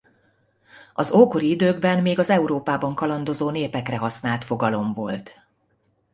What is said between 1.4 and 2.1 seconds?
időkben